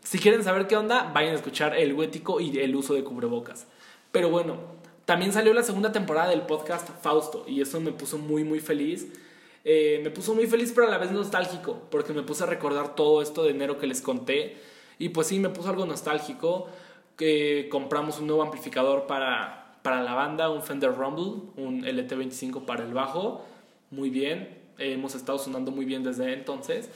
[0.03, 3.67] si quieren saber qué onda, vayan a escuchar el huético y el uso de cubrebocas.
[4.11, 4.57] Pero bueno,
[5.05, 9.07] también salió la segunda temporada del podcast Fausto y eso me puso muy, muy feliz.
[9.69, 12.95] Eh, me puso muy feliz, pero a la vez nostálgico, porque me puse a recordar
[12.95, 14.55] todo esto de enero que les conté.
[14.97, 16.69] Y pues sí, me puso algo nostálgico.
[17.17, 22.85] Que compramos un nuevo amplificador para, para la banda, un Fender Rumble, un LT25 para
[22.85, 23.43] el bajo.
[23.91, 26.89] Muy bien, hemos estado sonando muy bien desde entonces.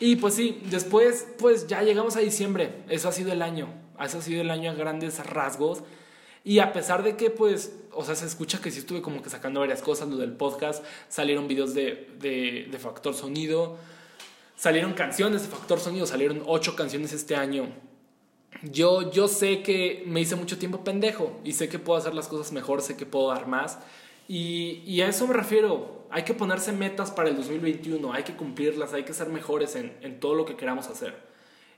[0.00, 3.68] Y pues sí, después pues ya llegamos a diciembre, eso ha sido el año,
[4.00, 5.84] eso ha sido el año a grandes rasgos.
[6.48, 9.28] Y a pesar de que pues, o sea, se escucha que sí estuve como que
[9.28, 13.76] sacando varias cosas, lo del podcast, salieron videos de, de, de Factor Sonido,
[14.56, 17.68] salieron canciones de Factor Sonido, salieron ocho canciones este año.
[18.62, 22.28] Yo, yo sé que me hice mucho tiempo pendejo y sé que puedo hacer las
[22.28, 23.78] cosas mejor, sé que puedo dar más.
[24.26, 28.34] Y, y a eso me refiero hay que ponerse metas para el 2021, hay que
[28.34, 31.14] cumplirlas, hay que ser mejores en, todo lo que queramos hacer.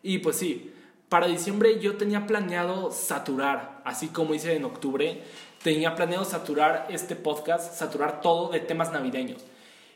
[0.03, 0.73] Y pues sí,
[1.11, 5.21] para diciembre yo tenía planeado saturar, así como hice en octubre,
[5.63, 9.43] tenía planeado saturar este podcast, saturar todo de temas navideños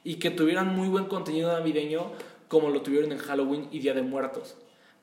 [0.02, 2.10] y que tuvieran muy buen contenido navideño
[2.48, 4.56] como lo tuvieron en Halloween y Día de Muertos.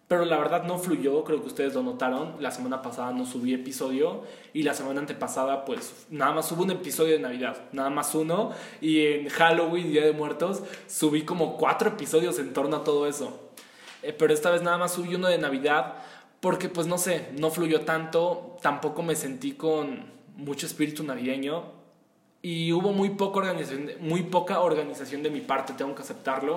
[0.10, 2.36] Pero la verdad no fluyó, creo que ustedes lo notaron.
[2.42, 6.72] La semana pasada no subí episodio y la semana antepasada pues nada más hubo un
[6.72, 8.52] episodio de Navidad, nada más uno.
[8.82, 13.51] Y en Halloween Día de Muertos subí como cuatro episodios en torno a todo eso.
[14.04, 15.96] Eh, pero esta vez nada más subí uno de Navidad
[16.40, 21.64] porque pues no sé, no fluyó tanto, tampoco me sentí con mucho espíritu navideño
[22.42, 26.56] y hubo muy poca organización, muy poca organización de mi parte, tengo que aceptarlo.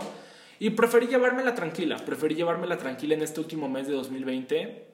[0.58, 4.86] Y preferí llevármela tranquila, preferí llevármela tranquila en este último mes de 2020.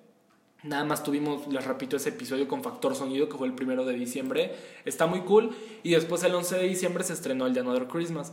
[0.64, 3.94] Nada más tuvimos, les repito, ese episodio con Factor Sonido que fue el primero de
[3.94, 4.54] diciembre.
[4.84, 5.54] Está muy cool.
[5.82, 8.32] Y después el 11 de diciembre se estrenó el de Another Christmas.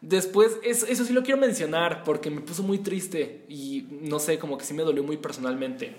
[0.00, 4.38] Después, eso, eso sí lo quiero mencionar porque me puso muy triste y no sé,
[4.38, 5.94] como que sí me dolió muy personalmente.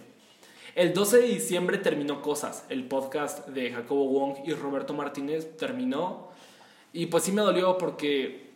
[0.73, 6.29] El 12 de diciembre terminó Cosas, el podcast de Jacobo Wong y Roberto Martínez terminó.
[6.93, 8.51] Y pues sí me dolió porque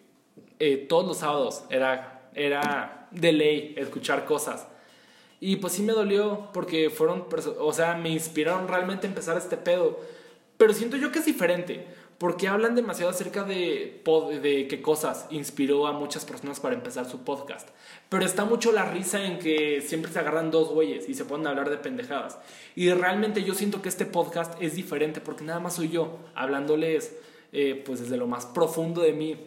[0.60, 4.66] eh, todos los sábados era, era de ley escuchar cosas.
[5.42, 7.26] Y pues sí me dolió porque fueron,
[7.60, 10.00] o sea, me inspiraron realmente a empezar este pedo.
[10.58, 11.86] Pero siento yo que es diferente,
[12.18, 14.02] porque hablan demasiado acerca de,
[14.42, 17.70] de qué cosas inspiró a muchas personas para empezar su podcast.
[18.10, 21.48] Pero está mucho la risa en que siempre se agarran dos güeyes y se ponen
[21.48, 22.38] a hablar de pendejadas.
[22.76, 27.16] Y realmente yo siento que este podcast es diferente porque nada más soy yo hablándoles
[27.52, 29.38] eh, pues desde lo más profundo de mí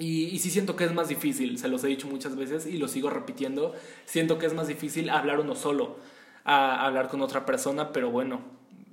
[0.00, 2.88] y, sí siento que es más difícil, se los he dicho muchas veces y lo
[2.88, 3.74] sigo repitiendo,
[4.06, 5.98] siento que es más difícil hablar uno solo,
[6.44, 8.40] a hablar con otra persona, pero bueno,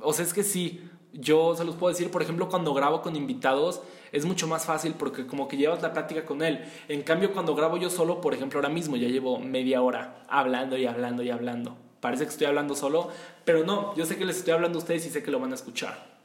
[0.02, 0.82] o sea, es que sí,
[1.14, 4.94] yo se los puedo decir, por ejemplo, cuando grabo con invitados es mucho más fácil
[4.94, 6.66] porque como que llevas la práctica con él.
[6.88, 10.78] En cambio, cuando grabo yo solo, por ejemplo, ahora mismo ya llevo media hora hablando
[10.78, 11.76] y hablando y hablando.
[12.00, 13.10] Parece que estoy hablando solo,
[13.44, 15.52] pero no, yo sé que les estoy hablando a ustedes y sé que lo van
[15.52, 16.18] a escuchar.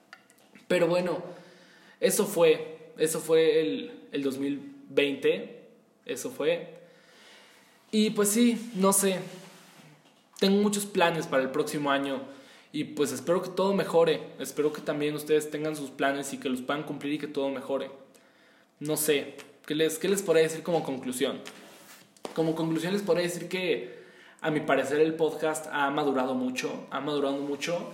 [0.69, 1.23] Pero bueno,
[1.99, 5.69] eso fue, eso fue el, el 2000 20,
[6.07, 6.75] eso fue.
[7.91, 9.19] Y pues sí, no sé,
[10.39, 12.21] tengo muchos planes para el próximo año
[12.73, 16.49] y pues espero que todo mejore, espero que también ustedes tengan sus planes y que
[16.49, 17.91] los puedan cumplir y que todo mejore.
[18.81, 21.41] No sé, ¿qué les, qué les podría decir como conclusión?
[22.35, 24.03] Como conclusión les podría decir que
[24.41, 27.93] a mi parecer el podcast ha madurado mucho, ha madurado mucho.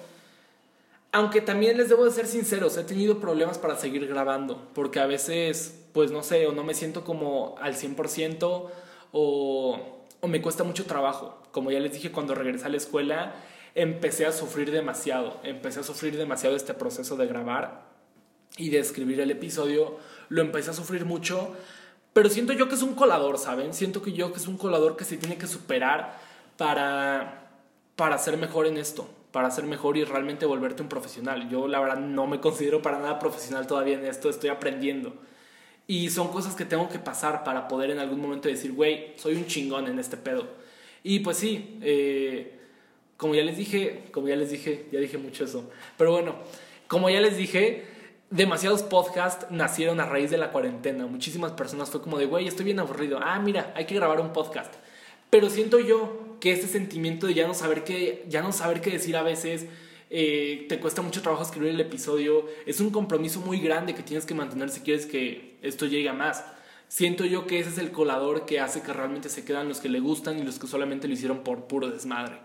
[1.10, 5.06] Aunque también les debo de ser sinceros, he tenido problemas para seguir grabando, porque a
[5.06, 8.70] veces pues no sé, o no me siento como al 100%
[9.10, 9.78] o,
[10.20, 11.42] o me cuesta mucho trabajo.
[11.50, 13.34] Como ya les dije, cuando regresé a la escuela
[13.74, 17.86] empecé a sufrir demasiado, empecé a sufrir demasiado este proceso de grabar
[18.56, 21.54] y de escribir el episodio, lo empecé a sufrir mucho,
[22.12, 23.72] pero siento yo que es un colador, ¿saben?
[23.72, 26.18] Siento que yo que es un colador que se tiene que superar
[26.56, 27.50] para,
[27.94, 31.48] para ser mejor en esto, para ser mejor y realmente volverte un profesional.
[31.48, 35.14] Yo la verdad no me considero para nada profesional todavía en esto, estoy aprendiendo.
[35.86, 39.36] Y son cosas que tengo que pasar para poder en algún momento decir, güey, soy
[39.36, 40.46] un chingón en este pedo.
[41.02, 42.58] Y pues sí, eh,
[43.18, 45.68] como ya les dije, como ya les dije, ya dije mucho eso.
[45.98, 46.36] Pero bueno,
[46.86, 47.84] como ya les dije,
[48.30, 51.04] demasiados podcasts nacieron a raíz de la cuarentena.
[51.06, 53.18] Muchísimas personas fue como de, güey, estoy bien aburrido.
[53.20, 54.72] Ah, mira, hay que grabar un podcast.
[55.30, 58.90] Pero siento yo que ese sentimiento de ya no saber qué, ya no saber qué
[58.90, 59.66] decir a veces,
[60.10, 64.26] eh, te cuesta mucho trabajo escribir el episodio, es un compromiso muy grande que tienes
[64.26, 66.44] que mantener si quieres que esto llegue a más.
[66.86, 69.88] Siento yo que ese es el colador que hace que realmente se quedan los que
[69.88, 72.38] le gustan y los que solamente lo hicieron por puro desmadre.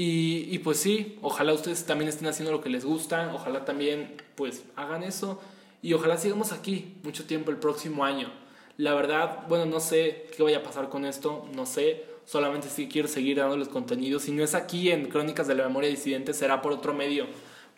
[0.00, 4.62] Y, pues sí, ojalá ustedes también estén haciendo lo que les gusta, ojalá también pues
[4.76, 5.40] hagan eso
[5.82, 8.30] y ojalá sigamos aquí mucho tiempo el próximo año.
[8.76, 12.86] La verdad, bueno, no sé qué vaya a pasar con esto, no sé, solamente si
[12.86, 14.20] quiero seguir dándoles contenido.
[14.20, 17.26] Si no es aquí en Crónicas de la Memoria Disidente, será por otro medio.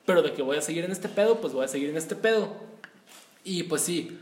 [0.05, 2.17] Pero de que voy a seguir en este pedo, pues voy a seguir en este
[2.17, 2.53] pedo.
[3.45, 4.19] Y pues sí,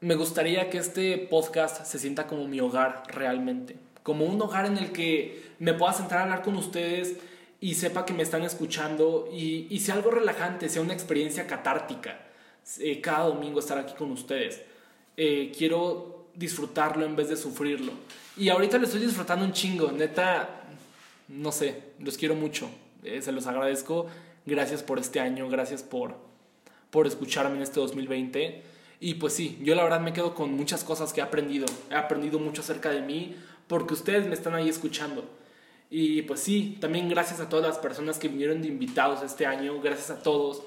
[0.00, 3.74] me gustaría que este podcast se sienta como mi hogar realmente.
[4.04, 7.16] Como un hogar en el que me pueda sentar a hablar con ustedes
[7.60, 12.26] y sepa que me están escuchando y, y sea algo relajante, sea una experiencia catártica.
[12.78, 14.60] Eh, cada domingo estar aquí con ustedes.
[15.16, 17.92] Eh, quiero disfrutarlo en vez de sufrirlo.
[18.36, 20.62] Y ahorita lo estoy disfrutando un chingo, neta,
[21.28, 22.68] no sé, los quiero mucho,
[23.02, 24.06] eh, se los agradezco,
[24.44, 26.16] gracias por este año, gracias por,
[26.90, 28.62] por escucharme en este 2020.
[29.00, 31.94] Y pues sí, yo la verdad me quedo con muchas cosas que he aprendido, he
[31.94, 33.36] aprendido mucho acerca de mí,
[33.68, 35.24] porque ustedes me están ahí escuchando.
[35.90, 39.80] Y pues sí, también gracias a todas las personas que vinieron de invitados este año,
[39.80, 40.62] gracias a todos.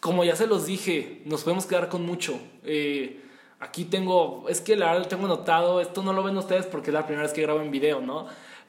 [0.00, 2.40] Como ya se los dije, nos podemos quedar con mucho.
[2.64, 3.22] Eh,
[3.60, 6.94] Aquí tengo, es que la verdad tengo notado, esto no lo ven ustedes porque es
[6.94, 8.28] la primera vez que grabo en video, ¿no?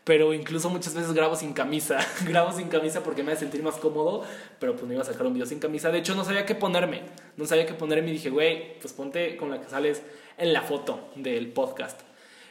[0.10, 2.00] pero incluso muchas veces grabo sin camisa.
[2.26, 4.24] grabo sin camisa porque me hace sentir más cómodo,
[4.60, 5.92] pero pues no iba a sacar un video sin camisa.
[5.92, 7.04] De hecho, no sabía qué ponerme.
[7.38, 10.02] No sabía qué ponerme y dije, güey, pues ponte con la que sales
[10.40, 12.02] en la foto del podcast.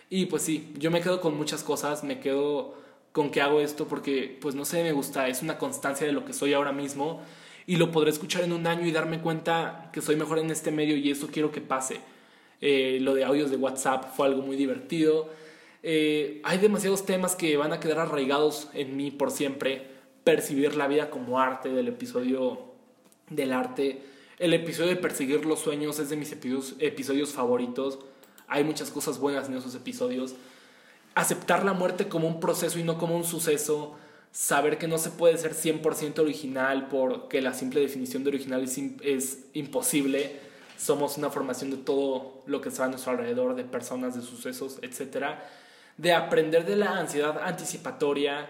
[0.08, 2.76] Y pues sí, yo me quedo con muchas cosas, me quedo
[3.12, 6.24] con que hago esto porque, pues no sé, me gusta, es una constancia de lo
[6.24, 7.22] que soy ahora mismo
[7.66, 10.70] y lo podré escuchar en un año y darme cuenta que soy mejor en este
[10.70, 12.00] medio y eso quiero que pase.
[12.60, 15.30] Eh, lo de audios de WhatsApp fue algo muy divertido
[15.82, 19.86] eh, hay demasiados temas que van a quedar arraigados en mí por siempre.
[20.24, 22.72] Percibir la vida como arte del episodio
[23.30, 24.02] del arte.
[24.38, 27.98] El episodio de Perseguir los sueños es de mis episodios, episodios favoritos.
[28.46, 30.34] Hay muchas cosas buenas en esos episodios.
[31.18, 33.96] Aceptar la muerte como un proceso y no como un suceso.
[34.30, 39.38] Saber que no se puede ser 100% original porque la simple definición de original es,
[39.54, 40.40] imposible.
[40.76, 44.78] Somos una formación de todo lo que está a nuestro alrededor, de personas, de sucesos,
[44.82, 45.44] etcétera
[45.98, 48.48] de aprender de la ansiedad anticipatoria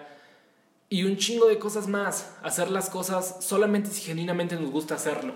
[0.91, 2.37] y un chingo de cosas más.
[2.43, 5.33] Hacer las cosas solamente si genuinamente nos gusta hacerlo.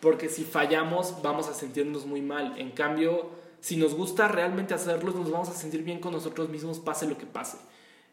[0.00, 2.58] Porque si fallamos vamos a sentirnos muy mal.
[2.58, 3.30] En cambio,
[3.66, 7.18] si nos gusta realmente hacerlo, nos vamos a sentir bien con nosotros mismos, pase lo
[7.18, 7.56] que pase.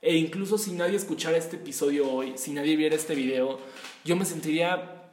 [0.01, 3.59] E incluso si nadie escuchara este episodio hoy, si nadie viera este video,
[4.03, 5.11] yo me sentiría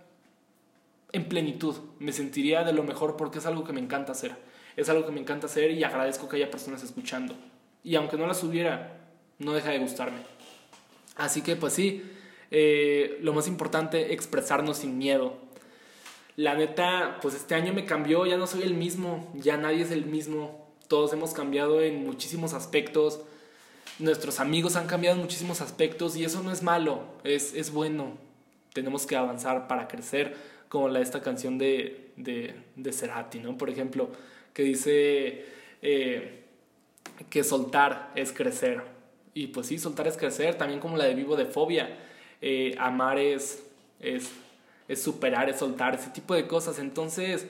[1.12, 4.34] en plenitud, me sentiría de lo mejor porque es algo que me encanta hacer.
[4.78, 7.34] Es algo que me encanta hacer y agradezco que haya personas escuchando.
[7.84, 8.96] Y aunque no las hubiera,
[9.38, 10.20] no deja de gustarme.
[11.16, 12.02] Así que pues sí,
[12.50, 15.36] eh, lo más importante, expresarnos sin miedo.
[16.36, 19.90] La neta, pues este año me cambió, ya no soy el mismo, ya nadie es
[19.90, 20.68] el mismo.
[20.88, 23.20] Todos hemos cambiado en muchísimos aspectos.
[23.98, 28.16] Nuestros amigos han cambiado en muchísimos aspectos y eso no es malo, es, es bueno.
[28.72, 30.36] Tenemos que avanzar para crecer,
[30.68, 33.58] como la, esta canción de, de, de Cerati, ¿no?
[33.58, 34.10] Por ejemplo,
[34.54, 35.44] que dice...
[35.82, 36.36] Eh,
[37.28, 38.82] que soltar es crecer.
[39.34, 41.98] Y pues sí, soltar es crecer, también como la de Vivo de Fobia.
[42.40, 43.62] Eh, amar es,
[44.00, 44.30] es,
[44.90, 46.78] es superar, es soltar, ese tipo de cosas.
[46.80, 47.46] Entonces,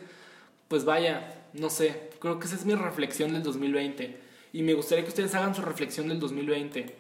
[0.69, 4.21] pues vaya, no sé, creo que esa es mi reflexión del 2020.
[4.53, 6.95] Y me gustaría que ustedes hagan su reflexión del 2020.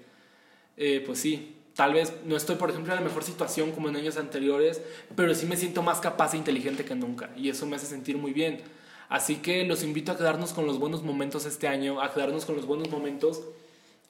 [0.78, 3.96] Eh, pues sí, tal vez no estoy, por ejemplo, en la mejor situación como en
[3.96, 4.80] años anteriores,
[5.14, 7.30] pero sí me siento más capaz e inteligente que nunca.
[7.36, 8.62] Y eso me hace sentir muy bien.
[9.10, 12.56] Así que los invito a quedarnos con los buenos momentos este año, a quedarnos con
[12.56, 13.42] los buenos momentos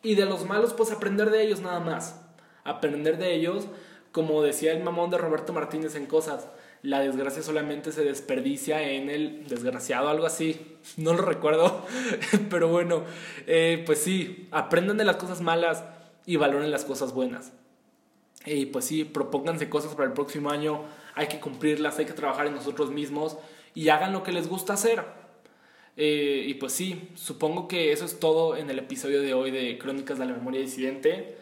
[0.03, 2.21] y de los malos pues aprender de ellos nada más.
[2.65, 3.67] Aprender de ellos,
[4.13, 6.49] como decía el mamón de Roberto Martínez en Cosas,
[6.83, 10.79] la desgracia solamente se desperdicia en el desgraciado, algo así.
[10.97, 11.85] No lo recuerdo,
[12.51, 13.05] pero bueno,
[13.47, 15.85] eh, pues sí, aprendan de las cosas malas
[16.25, 17.53] y valoren las cosas buenas.
[18.47, 20.85] Y pues sí, propónganse cosas para el próximo año,
[21.15, 23.37] hay que cumplirlas, hay que trabajar en nosotros mismos
[23.75, 25.05] y hagan lo que les gusta hacer.
[25.97, 29.77] Eh, y pues sí, supongo que eso es todo en el episodio de hoy de
[29.77, 31.37] Crónicas de la Memoria Disidente.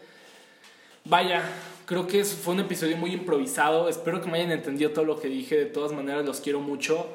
[1.04, 1.44] Vaya,
[1.88, 3.88] creo que fue un episodio muy improvisado.
[3.88, 5.56] Espero que me hayan entendido todo lo que dije.
[5.56, 7.08] De todas maneras, los quiero mucho.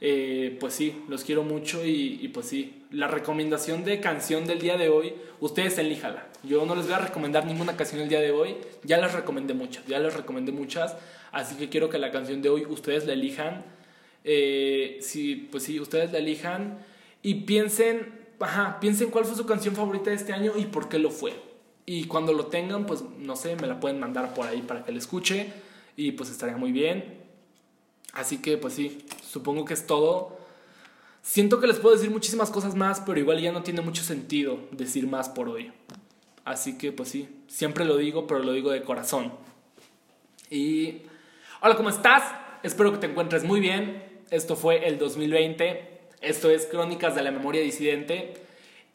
[0.00, 2.84] Eh, pues sí, los quiero mucho y, pues sí.
[2.92, 6.28] La recomendación de canción del día de hoy, ustedes elíjala.
[6.44, 8.54] Yo no les voy a recomendar ninguna canción el día de hoy.
[8.84, 10.96] Ya les recomendé muchas, ya les recomendé muchas.
[11.32, 13.64] Así que quiero que la canción de hoy ustedes la elijan
[14.28, 16.78] eh, si, pues si ustedes la elijan
[17.22, 20.98] y piensen, ajá, piensen cuál fue su canción favorita de este año y por qué
[20.98, 21.45] lo fue.
[21.86, 24.90] Y cuando lo tengan, pues no sé, me la pueden mandar por ahí para que
[24.90, 25.52] la escuche
[25.96, 27.20] y pues estaría muy bien.
[28.12, 30.36] Así que pues sí, supongo que es todo.
[31.22, 34.58] Siento que les puedo decir muchísimas cosas más, pero igual ya no tiene mucho sentido
[34.72, 35.72] decir más por hoy.
[36.44, 39.32] Así que pues sí, siempre lo digo, pero lo digo de corazón.
[40.50, 41.02] Y
[41.60, 42.22] hola, ¿cómo estás?
[42.64, 44.02] Espero que te encuentres muy bien.
[44.30, 46.00] Esto fue el 2020.
[46.20, 48.45] Esto es Crónicas de la Memoria Disidente.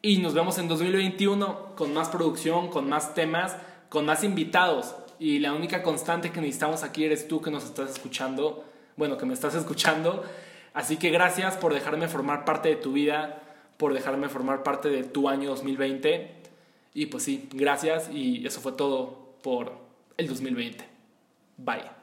[0.04, 3.56] Y nos vemos en 2021 con más producción, con más temas,
[3.88, 4.96] con más invitados.
[5.20, 8.64] Y la única constante que necesitamos aquí eres tú que nos estás escuchando.
[8.96, 10.24] Bueno, que me estás escuchando.
[10.74, 13.42] Así que gracias por dejarme formar parte de tu vida,
[13.76, 16.34] por dejarme formar parte de tu año 2020.
[16.94, 19.72] Y pues sí, gracias y eso fue todo por
[20.16, 20.84] el 2020.
[21.58, 22.01] Bye.